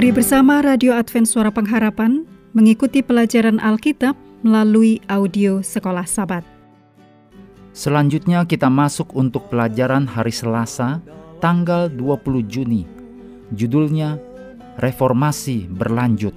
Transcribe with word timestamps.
Mari 0.00 0.16
bersama 0.16 0.64
Radio 0.64 0.96
Advent 0.96 1.28
Suara 1.28 1.52
Pengharapan 1.52 2.24
mengikuti 2.56 3.04
pelajaran 3.04 3.60
Alkitab 3.60 4.16
melalui 4.40 4.96
audio 5.12 5.60
Sekolah 5.60 6.08
Sabat. 6.08 6.40
Selanjutnya 7.76 8.48
kita 8.48 8.72
masuk 8.72 9.12
untuk 9.12 9.52
pelajaran 9.52 10.08
hari 10.08 10.32
Selasa, 10.32 11.04
tanggal 11.44 11.92
20 11.92 12.16
Juni. 12.48 12.88
Judulnya 13.52 14.16
Reformasi 14.80 15.68
Berlanjut. 15.68 16.32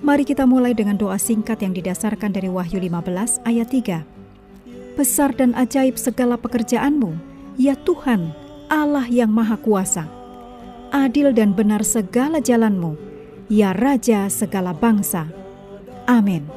Mari 0.00 0.24
kita 0.24 0.48
mulai 0.48 0.72
dengan 0.72 0.96
doa 0.96 1.20
singkat 1.20 1.60
yang 1.60 1.76
didasarkan 1.76 2.32
dari 2.32 2.48
Wahyu 2.48 2.80
15 2.80 3.44
ayat 3.44 3.68
3. 3.68 4.96
Besar 4.96 5.36
dan 5.36 5.52
ajaib 5.60 6.00
segala 6.00 6.40
pekerjaanmu, 6.40 7.12
ya 7.60 7.76
Tuhan, 7.84 8.32
Allah 8.72 9.04
yang 9.12 9.28
Maha 9.28 9.60
Kuasa. 9.60 10.17
Adil 10.88 11.36
dan 11.36 11.52
benar 11.52 11.84
segala 11.84 12.40
jalanmu, 12.40 12.96
ya 13.52 13.76
Raja 13.76 14.24
segala 14.32 14.72
bangsa. 14.72 15.28
Amin. 16.08 16.48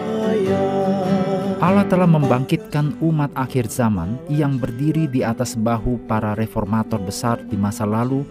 Allah 1.59 1.83
telah 1.91 2.07
membangkitkan 2.07 2.95
umat 3.03 3.35
akhir 3.35 3.67
zaman 3.67 4.15
yang 4.31 4.55
berdiri 4.55 5.11
di 5.11 5.27
atas 5.27 5.59
bahu 5.59 5.99
para 6.07 6.39
reformator 6.39 7.03
besar 7.03 7.43
di 7.43 7.59
masa 7.59 7.83
lalu 7.83 8.23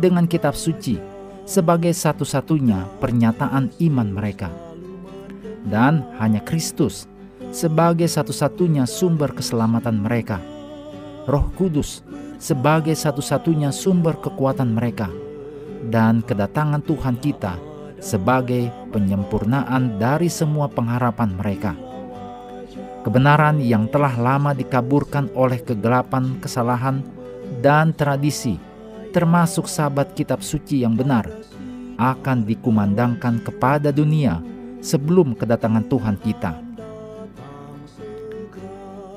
dengan 0.00 0.24
kitab 0.24 0.56
suci 0.56 0.96
sebagai 1.44 1.92
satu-satunya 1.92 2.88
pernyataan 2.96 3.68
iman 3.76 4.08
mereka. 4.08 4.71
Dan 5.62 6.02
hanya 6.18 6.42
Kristus 6.42 7.06
sebagai 7.52 8.08
satu-satunya 8.08 8.88
sumber 8.88 9.30
keselamatan 9.30 10.02
mereka. 10.02 10.40
Roh 11.28 11.52
Kudus 11.54 12.02
sebagai 12.42 12.96
satu-satunya 12.98 13.70
sumber 13.70 14.18
kekuatan 14.18 14.74
mereka. 14.74 15.06
Dan 15.86 16.22
kedatangan 16.22 16.82
Tuhan 16.82 17.18
kita 17.18 17.58
sebagai 18.02 18.70
penyempurnaan 18.90 19.98
dari 20.02 20.26
semua 20.26 20.66
pengharapan 20.66 21.30
mereka. 21.38 21.72
Kebenaran 23.02 23.58
yang 23.58 23.90
telah 23.90 24.14
lama 24.14 24.54
dikaburkan 24.54 25.26
oleh 25.34 25.58
kegelapan 25.58 26.38
kesalahan 26.38 27.02
dan 27.58 27.90
tradisi, 27.94 28.58
termasuk 29.10 29.66
sahabat 29.66 30.14
kitab 30.14 30.42
suci 30.42 30.86
yang 30.86 30.94
benar, 30.94 31.26
akan 31.98 32.46
dikumandangkan 32.46 33.42
kepada 33.42 33.90
dunia 33.90 34.38
sebelum 34.82 35.38
kedatangan 35.38 35.86
Tuhan 35.86 36.16
kita. 36.20 36.52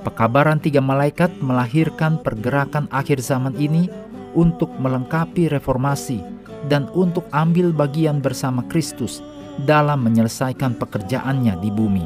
Pekabaran 0.05 0.61
tiga 0.61 0.85
malaikat 0.85 1.33
melahirkan 1.41 2.21
pergerakan 2.21 2.85
akhir 2.93 3.17
zaman 3.25 3.57
ini 3.57 3.89
untuk 4.37 4.69
melengkapi 4.77 5.49
reformasi 5.49 6.21
dan 6.69 6.85
untuk 6.93 7.25
ambil 7.33 7.73
bagian 7.73 8.21
bersama 8.21 8.61
Kristus 8.69 9.25
dalam 9.65 10.05
menyelesaikan 10.05 10.77
pekerjaannya 10.77 11.57
di 11.57 11.69
bumi. 11.73 12.05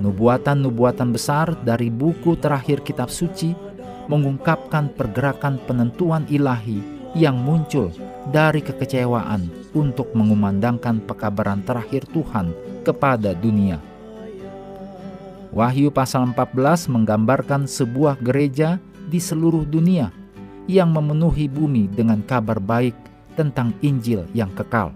Nubuatan-nubuatan 0.00 1.12
besar 1.12 1.52
dari 1.60 1.92
buku 1.92 2.40
terakhir 2.40 2.80
kitab 2.80 3.12
suci 3.12 3.52
mengungkapkan 4.08 4.88
pergerakan 4.96 5.60
penentuan 5.68 6.24
ilahi 6.32 6.99
yang 7.16 7.38
muncul 7.38 7.90
dari 8.30 8.62
kekecewaan 8.62 9.50
untuk 9.74 10.14
mengumandangkan 10.14 11.02
pekabaran 11.02 11.62
terakhir 11.66 12.06
Tuhan 12.10 12.54
kepada 12.86 13.34
dunia. 13.34 13.82
Wahyu 15.50 15.90
pasal 15.90 16.30
14 16.30 16.86
menggambarkan 16.86 17.66
sebuah 17.66 18.22
gereja 18.22 18.78
di 19.10 19.18
seluruh 19.18 19.66
dunia 19.66 20.14
yang 20.70 20.94
memenuhi 20.94 21.50
bumi 21.50 21.90
dengan 21.90 22.22
kabar 22.22 22.62
baik 22.62 22.94
tentang 23.34 23.74
Injil 23.82 24.30
yang 24.30 24.54
kekal. 24.54 24.94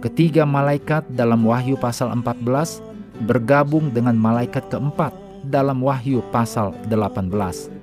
Ketiga 0.00 0.48
malaikat 0.48 1.04
dalam 1.12 1.44
Wahyu 1.44 1.76
pasal 1.76 2.08
14 2.14 2.80
bergabung 3.28 3.92
dengan 3.92 4.16
malaikat 4.16 4.72
keempat 4.72 5.12
dalam 5.44 5.84
Wahyu 5.84 6.24
pasal 6.32 6.72
18. 6.88 7.75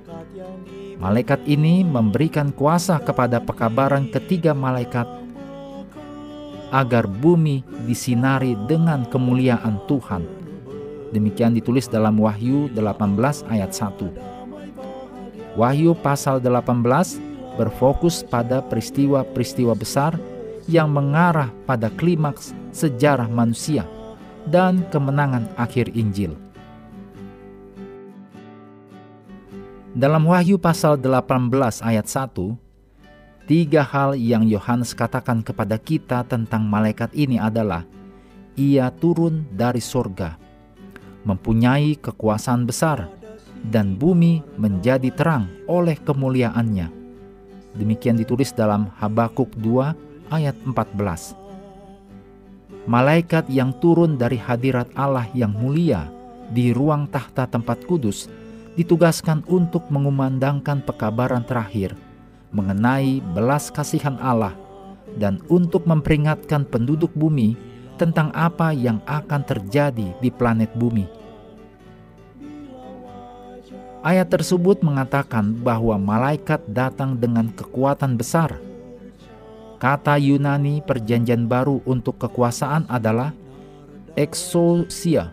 Malaikat 0.98 1.42
ini 1.44 1.82
memberikan 1.82 2.54
kuasa 2.54 3.02
kepada 3.02 3.42
pekabaran 3.42 4.06
ketiga 4.08 4.54
malaikat 4.54 5.06
agar 6.74 7.06
bumi 7.06 7.62
disinari 7.86 8.58
dengan 8.66 9.06
kemuliaan 9.06 9.78
Tuhan. 9.86 10.26
Demikian 11.14 11.54
ditulis 11.54 11.86
dalam 11.86 12.18
Wahyu 12.18 12.66
18 12.74 13.46
ayat 13.46 13.70
1. 13.70 15.54
Wahyu 15.54 15.94
pasal 15.94 16.42
18 16.42 16.74
berfokus 17.54 18.26
pada 18.26 18.58
peristiwa-peristiwa 18.66 19.78
besar 19.78 20.18
yang 20.66 20.90
mengarah 20.90 21.54
pada 21.70 21.86
klimaks 21.94 22.50
sejarah 22.74 23.30
manusia 23.30 23.86
dan 24.50 24.82
kemenangan 24.90 25.46
akhir 25.54 25.94
Injil. 25.94 26.43
Dalam 29.94 30.26
Wahyu 30.26 30.58
pasal 30.58 30.98
18 30.98 31.54
ayat 31.78 32.10
1, 32.10 32.34
Tiga 33.46 33.86
hal 33.86 34.18
yang 34.18 34.42
Yohanes 34.42 34.90
katakan 34.90 35.38
kepada 35.38 35.78
kita 35.78 36.26
tentang 36.26 36.66
malaikat 36.66 37.14
ini 37.14 37.38
adalah 37.38 37.86
ia 38.58 38.90
turun 38.90 39.46
dari 39.54 39.78
sorga, 39.78 40.34
mempunyai 41.22 41.94
kekuasaan 41.94 42.66
besar, 42.66 43.06
dan 43.70 43.94
bumi 43.94 44.42
menjadi 44.58 45.14
terang 45.14 45.46
oleh 45.70 45.94
kemuliaannya. 45.94 46.90
Demikian 47.78 48.18
ditulis 48.18 48.50
dalam 48.50 48.90
Habakuk 48.98 49.54
2 49.62 49.94
ayat 50.34 50.58
14. 50.66 51.38
Malaikat 52.90 53.46
yang 53.46 53.70
turun 53.78 54.18
dari 54.18 54.42
hadirat 54.42 54.90
Allah 54.98 55.30
yang 55.38 55.54
mulia 55.54 56.10
di 56.50 56.74
ruang 56.74 57.06
tahta 57.06 57.46
tempat 57.46 57.86
kudus 57.86 58.26
ditugaskan 58.74 59.46
untuk 59.46 59.86
mengumandangkan 59.90 60.82
pekabaran 60.82 61.46
terakhir– 61.46 61.94
mengenai 62.54 63.18
belas 63.34 63.68
kasihan 63.74 64.14
Allah 64.22 64.54
dan 65.18 65.42
untuk 65.50 65.82
memperingatkan 65.90 66.62
penduduk 66.62 67.10
bumi 67.18 67.58
tentang 67.98 68.30
apa 68.30 68.70
yang 68.70 69.02
akan 69.10 69.42
terjadi 69.42 70.14
di 70.22 70.30
planet 70.30 70.70
bumi. 70.78 71.10
Ayat 74.04 74.30
tersebut 74.30 74.84
mengatakan 74.86 75.50
bahwa 75.50 75.98
malaikat 75.98 76.62
datang 76.70 77.18
dengan 77.18 77.50
kekuatan 77.50 78.14
besar. 78.14 78.62
Kata 79.80 80.16
Yunani 80.20 80.84
Perjanjian 80.84 81.50
Baru 81.50 81.82
untuk 81.88 82.20
kekuasaan 82.20 82.86
adalah 82.86 83.32
exousia. 84.14 85.32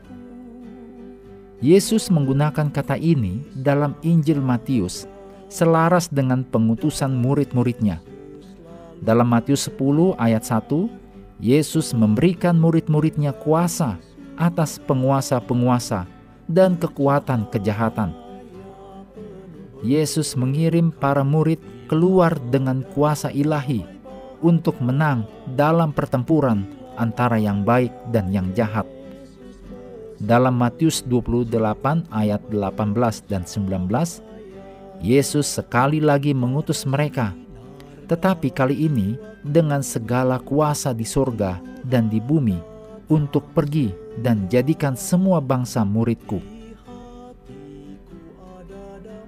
Yesus 1.62 2.10
menggunakan 2.10 2.74
kata 2.74 2.98
ini 2.98 3.46
dalam 3.54 3.94
Injil 4.02 4.42
Matius 4.42 5.06
selaras 5.46 6.10
dengan 6.10 6.42
pengutusan 6.42 7.14
murid-muridnya. 7.14 8.02
Dalam 8.98 9.30
Matius 9.30 9.70
10 9.70 10.18
ayat 10.18 10.42
1, 10.42 10.90
Yesus 11.38 11.94
memberikan 11.94 12.58
murid-muridnya 12.58 13.38
kuasa 13.38 14.02
atas 14.42 14.82
penguasa-penguasa 14.90 16.10
dan 16.50 16.74
kekuatan 16.82 17.46
kejahatan. 17.54 18.10
Yesus 19.86 20.34
mengirim 20.34 20.90
para 20.90 21.22
murid 21.22 21.62
keluar 21.86 22.42
dengan 22.50 22.82
kuasa 22.98 23.30
ilahi 23.30 23.86
untuk 24.42 24.82
menang 24.82 25.30
dalam 25.54 25.94
pertempuran 25.94 26.66
antara 26.98 27.38
yang 27.38 27.62
baik 27.62 27.94
dan 28.10 28.34
yang 28.34 28.50
jahat. 28.58 28.90
Dalam 30.22 30.54
Matius 30.54 31.02
28 31.02 31.50
ayat 32.14 32.42
18 32.54 33.26
dan 33.26 33.42
19, 33.42 33.90
Yesus 35.02 35.50
sekali 35.50 35.98
lagi 35.98 36.30
mengutus 36.38 36.86
mereka, 36.86 37.34
tetapi 38.06 38.54
kali 38.54 38.86
ini 38.86 39.18
dengan 39.42 39.82
segala 39.82 40.38
kuasa 40.38 40.94
di 40.94 41.10
sorga 41.10 41.58
dan 41.82 42.06
di 42.06 42.22
bumi 42.22 42.62
untuk 43.10 43.50
pergi 43.58 43.90
dan 44.22 44.46
jadikan 44.46 44.94
semua 44.94 45.42
bangsa 45.42 45.82
muridku. 45.82 46.38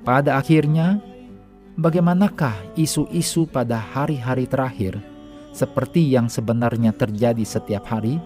Pada 0.05 0.37
akhirnya, 0.37 1.01
bagaimanakah 1.73 2.53
isu-isu 2.77 3.49
pada 3.49 3.81
hari-hari 3.81 4.45
terakhir, 4.45 5.01
seperti 5.57 6.05
yang 6.05 6.29
sebenarnya 6.29 6.93
terjadi 6.93 7.41
setiap 7.41 7.89
hari, 7.89 8.21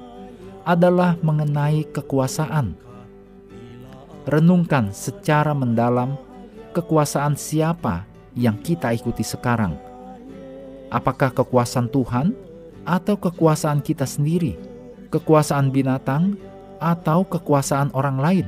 adalah 0.68 1.16
mengenai 1.24 1.88
kekuasaan. 1.96 2.76
Renungkan 4.28 4.92
secara 4.92 5.56
mendalam 5.56 6.20
kekuasaan 6.76 7.40
siapa 7.40 8.04
yang 8.36 8.60
kita 8.60 8.92
ikuti 8.92 9.24
sekarang? 9.24 9.80
Apakah 10.92 11.32
kekuasaan 11.32 11.88
Tuhan 11.88 12.36
atau 12.84 13.16
kekuasaan 13.16 13.80
kita 13.80 14.04
sendiri, 14.04 14.60
kekuasaan 15.08 15.72
binatang, 15.72 16.36
atau 16.84 17.24
kekuasaan 17.24 17.96
orang 17.96 18.20
lain? 18.20 18.48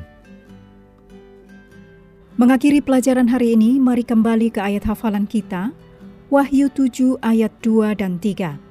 Mengakhiri 2.35 2.83
pelajaran 2.83 3.27
hari 3.27 3.55
ini, 3.55 3.79
mari 3.79 4.03
kembali 4.03 4.51
ke 4.51 4.59
ayat 4.59 4.87
hafalan 4.87 5.27
kita, 5.27 5.71
Wahyu 6.29 6.69
7 6.71 7.19
ayat 7.25 7.51
2 7.65 7.95
dan 7.99 8.21
3. 8.21 8.68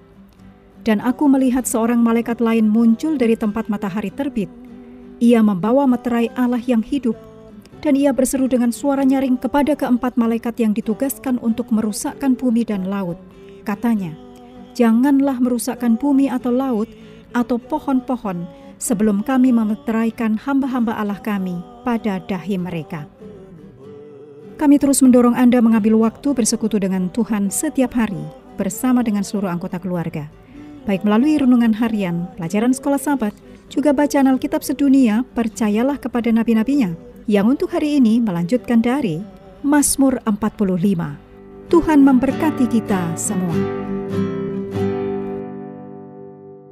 Dan 0.88 1.04
aku 1.04 1.28
melihat 1.28 1.68
seorang 1.68 2.00
malaikat 2.00 2.40
lain 2.40 2.64
muncul 2.64 3.20
dari 3.20 3.36
tempat 3.36 3.68
matahari 3.68 4.08
terbit. 4.08 4.48
Ia 5.20 5.44
membawa 5.44 5.84
meterai 5.84 6.32
Allah 6.32 6.64
yang 6.64 6.80
hidup, 6.80 7.12
dan 7.84 7.92
ia 7.92 8.08
berseru 8.16 8.48
dengan 8.48 8.72
suara 8.72 9.04
nyaring 9.04 9.36
kepada 9.36 9.76
keempat 9.76 10.16
malaikat 10.16 10.56
yang 10.56 10.72
ditugaskan 10.72 11.36
untuk 11.44 11.68
merusakkan 11.68 12.32
bumi 12.32 12.64
dan 12.64 12.88
laut. 12.88 13.20
Katanya, 13.68 14.16
janganlah 14.72 15.36
merusakkan 15.36 16.00
bumi 16.00 16.32
atau 16.32 16.56
laut 16.56 16.88
atau 17.36 17.60
pohon-pohon 17.60 18.48
sebelum 18.80 19.20
kami 19.20 19.52
memeteraikan 19.52 20.40
hamba-hamba 20.40 20.96
Allah 20.96 21.20
kami 21.20 21.60
pada 21.84 22.16
dahi 22.24 22.56
mereka. 22.56 23.04
Kami 24.56 24.80
terus 24.80 25.04
mendorong 25.04 25.36
Anda 25.36 25.60
mengambil 25.60 26.00
waktu 26.00 26.32
bersekutu 26.32 26.80
dengan 26.80 27.12
Tuhan 27.12 27.52
setiap 27.52 27.92
hari 27.92 28.24
bersama 28.56 29.04
dengan 29.04 29.20
seluruh 29.20 29.52
anggota 29.52 29.76
keluarga. 29.76 30.47
Baik 30.88 31.04
melalui 31.04 31.36
renungan 31.36 31.76
harian, 31.76 32.32
pelajaran 32.40 32.72
sekolah 32.72 32.96
sahabat, 32.96 33.36
juga 33.68 33.92
bacaan 33.92 34.24
Alkitab 34.32 34.64
sedunia, 34.64 35.20
percayalah 35.36 36.00
kepada 36.00 36.32
nabi-nabinya, 36.32 36.96
yang 37.28 37.44
untuk 37.44 37.76
hari 37.76 38.00
ini 38.00 38.24
melanjutkan 38.24 38.80
dari 38.80 39.20
Mazmur 39.60 40.16
45. 40.24 41.68
Tuhan 41.68 42.00
memberkati 42.00 42.64
kita 42.72 43.12
semua. 43.20 43.87